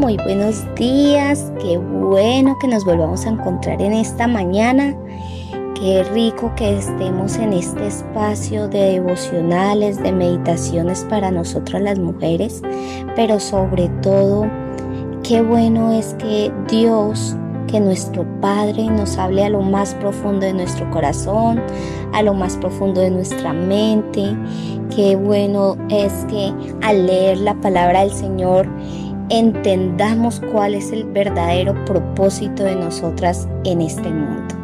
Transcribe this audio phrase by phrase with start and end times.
[0.00, 1.52] muy buenos días.
[1.60, 4.96] Qué bueno que nos volvamos a encontrar en esta mañana.
[5.78, 12.62] Qué rico que estemos en este espacio de devocionales, de meditaciones para nosotras las mujeres,
[13.14, 14.46] pero sobre todo,
[15.22, 17.36] qué bueno es que Dios,
[17.66, 21.60] que nuestro Padre nos hable a lo más profundo de nuestro corazón,
[22.14, 24.34] a lo más profundo de nuestra mente.
[24.96, 28.66] Qué bueno es que al leer la palabra del Señor,
[29.30, 34.54] entendamos cuál es el verdadero propósito de nosotras en este mundo.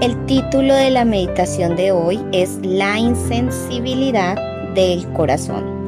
[0.00, 4.36] El título de la meditación de hoy es La insensibilidad
[4.74, 5.80] del corazón.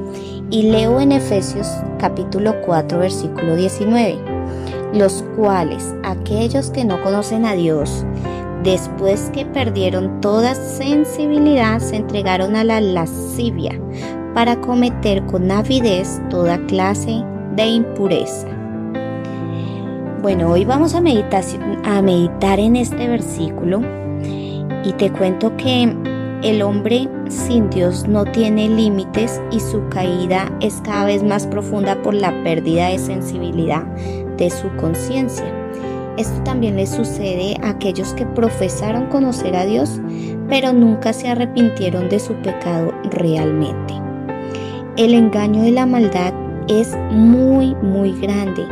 [0.50, 1.66] Y leo en Efesios
[1.98, 4.18] capítulo 4 versículo 19,
[4.92, 8.04] los cuales aquellos que no conocen a Dios,
[8.64, 13.80] después que perdieron toda sensibilidad, se entregaron a la lascivia
[14.34, 17.24] para cometer con avidez toda clase
[17.56, 18.48] de impureza.
[20.22, 23.82] Bueno, hoy vamos a, meditar, en este versículo
[24.84, 25.92] y te cuento que
[26.42, 32.00] el hombre sin Dios no tiene límites y su caída es cada vez más profunda
[32.02, 33.84] por la pérdida de sensibilidad
[34.36, 35.44] de su conciencia.
[36.16, 40.00] Esto también le sucede a aquellos que profesaron conocer a Dios,
[40.48, 43.94] pero nunca se arrepintieron de su pecado realmente.
[44.96, 46.34] El engaño de la maldad
[46.68, 48.66] es muy, muy grande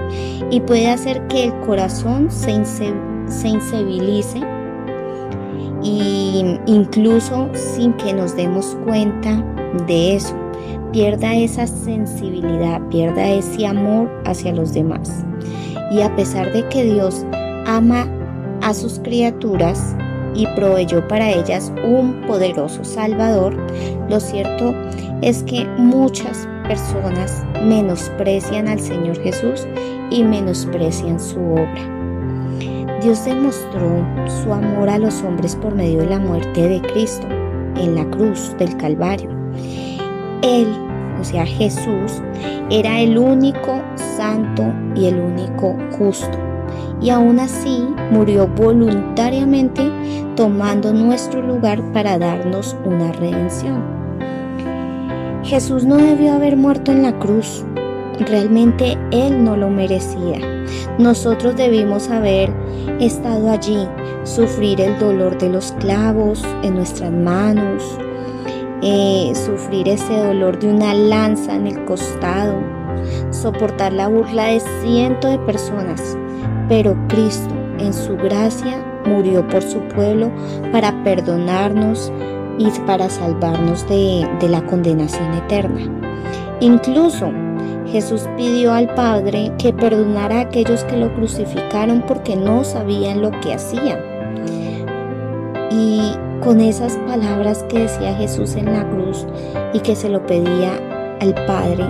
[0.50, 4.40] y puede hacer que el corazón se, insensibilice
[5.82, 9.42] y incluso sin que nos demos cuenta
[9.86, 10.34] de eso,
[10.92, 15.24] pierda esa sensibilidad, pierda ese amor hacia los demás.
[15.90, 17.24] Y a pesar de que Dios
[17.66, 18.06] ama
[18.62, 19.96] a sus criaturas
[20.34, 23.56] y proveyó para ellas un poderoso Salvador,
[24.08, 24.74] lo cierto
[25.22, 29.66] es que muchas personas menosprecian al Señor Jesús
[30.10, 32.00] y menosprecian su obra.
[33.02, 34.04] Dios demostró
[34.42, 37.26] su amor a los hombres por medio de la muerte de Cristo
[37.76, 39.30] en la cruz del Calvario.
[40.42, 40.68] Él,
[41.18, 42.22] o sea Jesús,
[42.70, 46.38] era el único santo y el único justo.
[47.00, 49.90] Y aún así murió voluntariamente
[50.36, 53.99] tomando nuestro lugar para darnos una redención.
[55.42, 57.64] Jesús no debió haber muerto en la cruz.
[58.18, 60.38] Realmente Él no lo merecía.
[60.98, 62.52] Nosotros debimos haber
[63.00, 63.88] estado allí,
[64.24, 67.98] sufrir el dolor de los clavos en nuestras manos,
[68.82, 72.54] eh, sufrir ese dolor de una lanza en el costado,
[73.30, 76.18] soportar la burla de cientos de personas.
[76.68, 80.30] Pero Cristo, en su gracia, murió por su pueblo
[80.70, 82.12] para perdonarnos,
[82.60, 85.80] y para salvarnos de, la condenación eterna.
[86.60, 87.32] Incluso
[87.86, 93.30] Jesús pidió al Padre que perdonara a aquellos que lo crucificaron porque no sabían lo
[93.40, 93.98] que hacían.
[95.70, 96.12] Y
[96.44, 99.26] con esas palabras que decía Jesús en la cruz
[99.72, 100.72] y que se lo pedía
[101.20, 101.86] al Padre,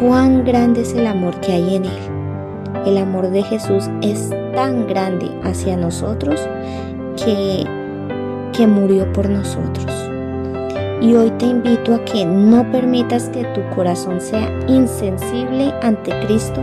[0.00, 2.86] cuán grande es el amor que hay en Él.
[2.86, 6.40] El amor de Jesús es tan grande hacia nosotros
[7.22, 7.66] que
[8.52, 10.10] que murió por nosotros.
[11.00, 16.60] Y hoy te invito a que no permitas que tu corazón sea insensible ante Cristo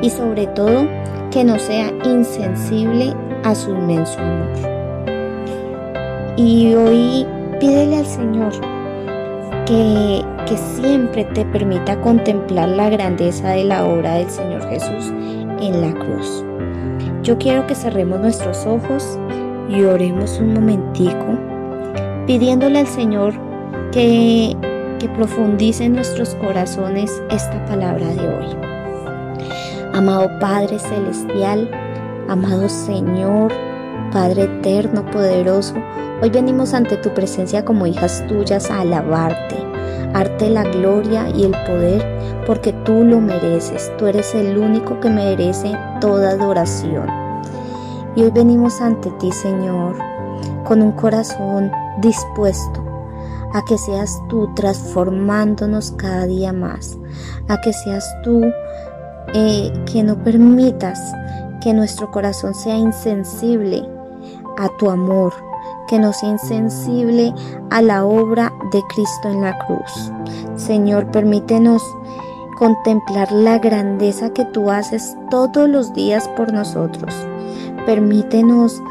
[0.00, 0.86] y sobre todo
[1.30, 3.14] que no sea insensible
[3.44, 4.48] a su inmenso amor.
[6.36, 7.26] Y hoy
[7.60, 8.52] pídele al Señor
[9.66, 15.12] que, que siempre te permita contemplar la grandeza de la obra del Señor Jesús
[15.60, 16.44] en la cruz.
[17.22, 19.18] Yo quiero que cerremos nuestros ojos
[19.68, 21.38] y oremos un momentico
[22.26, 23.34] pidiéndole al Señor
[23.92, 24.56] que,
[24.98, 28.46] que profundice en nuestros corazones esta palabra de hoy.
[29.92, 31.70] Amado Padre Celestial,
[32.28, 33.52] amado Señor,
[34.12, 35.74] Padre eterno, poderoso,
[36.22, 39.56] hoy venimos ante tu presencia como hijas tuyas a alabarte,
[40.14, 42.04] arte la gloria y el poder,
[42.46, 47.25] porque tú lo mereces, tú eres el único que merece toda adoración.
[48.16, 49.94] Y hoy venimos ante ti, Señor,
[50.64, 51.70] con un corazón
[52.00, 52.82] dispuesto
[53.52, 56.96] a que seas tú transformándonos cada día más,
[57.48, 58.42] a que seas tú
[59.34, 60.98] eh, que no permitas
[61.62, 63.86] que nuestro corazón sea insensible
[64.56, 65.34] a tu amor,
[65.86, 67.34] que no sea insensible
[67.68, 70.10] a la obra de Cristo en la cruz.
[70.56, 71.82] Señor, permítenos
[72.56, 77.14] contemplar la grandeza que tú haces todos los días por nosotros
[77.86, 78.82] Permítenos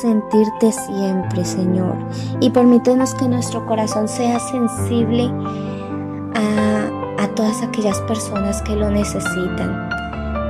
[0.00, 1.96] sentirte siempre, Señor.
[2.40, 5.30] Y permítenos que nuestro corazón sea sensible
[6.34, 9.90] a, todas aquellas personas que lo necesitan.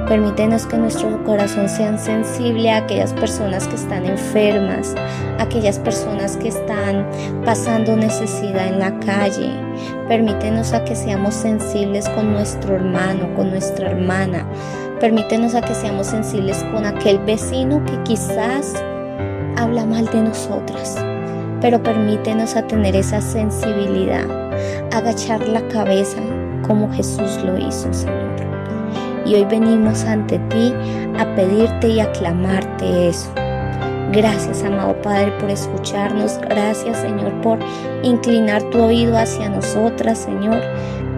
[0.06, 4.94] Permítenos que nuestro corazón sea sensible a aquellas personas que están enfermas,
[5.38, 7.04] a aquellas personas que están
[7.44, 9.50] pasando necesidad en la calle.
[10.06, 14.46] Permítenos a que seamos sensibles con nuestro hermano, con nuestra hermana.
[15.00, 18.74] Permítenos a que seamos sensibles con aquel vecino que quizás
[19.56, 20.96] habla mal de nosotras.
[21.60, 24.24] Pero permítenos a tener esa sensibilidad,
[24.92, 26.20] agachar la cabeza
[26.66, 28.36] como Jesús lo hizo, Señor
[29.26, 30.72] y hoy venimos ante ti
[31.18, 33.30] a pedirte y a clamarte eso.
[34.12, 36.38] Gracias, amado Padre, por escucharnos.
[36.38, 37.58] Gracias, Señor, por
[38.02, 40.60] inclinar tu oído hacia nosotras, Señor.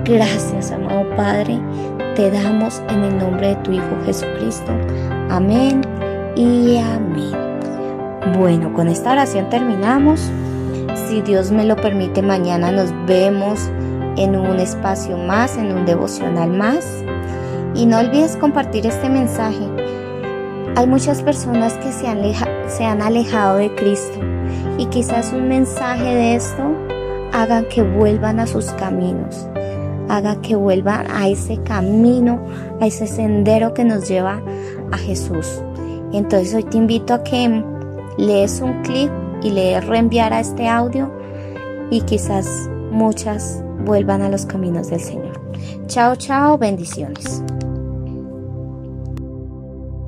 [0.05, 1.61] Gracias, amado Padre.
[2.19, 4.73] Te damos en el nombre de tu Hijo Jesucristo.
[5.31, 5.83] Amén
[6.35, 7.31] y amén.
[8.37, 10.29] Bueno, con esta oración terminamos.
[11.07, 13.71] Si Dios me lo permite, mañana nos vemos
[14.17, 16.85] en un espacio más, en un devocional más.
[17.77, 19.69] Y no olvides compartir este mensaje.
[20.75, 22.19] Hay muchas personas que se han,
[22.67, 24.19] se han alejado de Cristo
[24.77, 26.65] y quizás un mensaje de esto
[27.33, 29.47] haga que vuelvan a sus caminos,
[30.09, 32.41] haga que vuelvan a ese camino,
[32.81, 34.43] a ese sendero que nos lleva
[34.93, 35.63] a Jesús.
[36.13, 37.63] Entonces hoy te invito a que
[38.17, 39.11] lees un clip
[39.43, 41.11] y le reenviar a este audio
[41.91, 45.41] y quizás muchas vuelvan a los caminos del Señor.
[45.87, 47.43] Chao, chao, bendiciones.